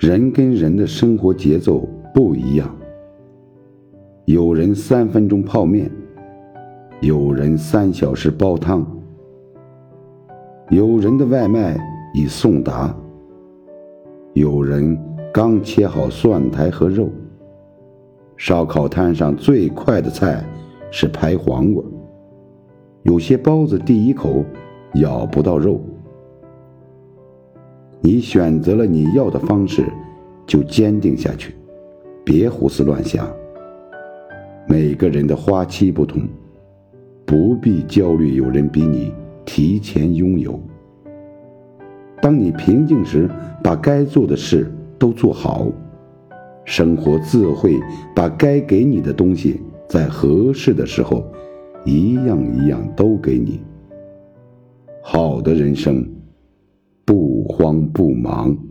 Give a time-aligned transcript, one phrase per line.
[0.00, 2.74] 人跟人的生活节奏不一样，
[4.24, 5.90] 有人三分钟泡面，
[7.02, 8.82] 有人三小时煲汤，
[10.70, 11.78] 有人的外卖
[12.14, 12.96] 已送达，
[14.32, 14.98] 有人
[15.34, 17.10] 刚切好蒜苔和肉。
[18.38, 20.42] 烧烤摊上最快的菜
[20.90, 21.84] 是拍黄瓜，
[23.02, 24.42] 有些包子第一口
[24.94, 25.78] 咬不到肉。
[28.02, 29.84] 你选择了你要的方式，
[30.46, 31.54] 就坚定下去，
[32.24, 33.28] 别胡思乱想。
[34.66, 36.22] 每个人的花期不同，
[37.26, 39.12] 不必焦虑有人比你
[39.44, 40.58] 提前拥有。
[42.22, 43.28] 当你平静时，
[43.62, 45.66] 把该做的事都做好，
[46.64, 47.78] 生活自会
[48.14, 51.22] 把该给你的东西，在合适的时候，
[51.84, 53.60] 一样一样都给你。
[55.02, 56.02] 好的人生。
[57.60, 58.69] 不慌不忙。